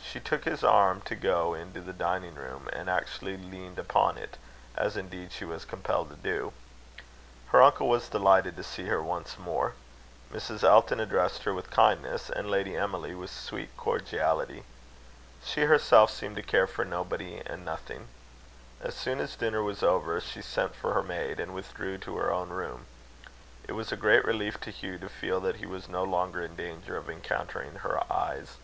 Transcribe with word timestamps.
She 0.00 0.20
took 0.20 0.44
his 0.44 0.62
arm 0.62 1.00
to 1.06 1.16
go 1.16 1.52
into 1.52 1.80
the 1.80 1.92
dining 1.92 2.36
room, 2.36 2.68
and 2.72 2.88
actually 2.88 3.36
leaned 3.36 3.80
upon 3.80 4.16
it, 4.16 4.38
as, 4.76 4.96
indeed, 4.96 5.32
she 5.32 5.44
was 5.44 5.64
compelled 5.64 6.08
to 6.10 6.14
do. 6.14 6.52
Her 7.48 7.60
uncle 7.60 7.88
was 7.88 8.08
delighted 8.08 8.54
to 8.54 8.62
see 8.62 8.84
her 8.86 9.02
once 9.02 9.36
more. 9.36 9.74
Mrs. 10.32 10.62
Elton 10.62 11.00
addressed 11.00 11.42
her 11.42 11.52
with 11.52 11.72
kindness, 11.72 12.30
and 12.30 12.48
Lady 12.48 12.76
Emily 12.76 13.12
with 13.12 13.30
sweet 13.32 13.76
cordiality. 13.76 14.62
She 15.44 15.62
herself 15.62 16.12
seemed 16.12 16.36
to 16.36 16.44
care 16.44 16.68
for 16.68 16.84
nobody 16.84 17.42
and 17.44 17.64
nothing. 17.64 18.06
As 18.80 18.94
soon 18.94 19.18
as 19.18 19.34
dinner 19.34 19.64
was 19.64 19.82
over, 19.82 20.20
she 20.20 20.42
sent 20.42 20.76
for 20.76 20.92
her 20.94 21.02
maid, 21.02 21.40
and 21.40 21.52
withdrew 21.52 21.98
to 21.98 22.18
her 22.18 22.32
own 22.32 22.50
room. 22.50 22.86
It 23.66 23.72
was 23.72 23.90
a 23.90 23.96
great 23.96 24.24
relief 24.24 24.60
to 24.60 24.70
Hugh 24.70 24.98
to 24.98 25.08
feel 25.08 25.40
that 25.40 25.56
he 25.56 25.66
was 25.66 25.88
no 25.88 26.04
longer 26.04 26.40
in 26.40 26.54
danger 26.54 26.96
of 26.96 27.10
encountering 27.10 27.74
her 27.78 28.00
eyes. 28.12 28.58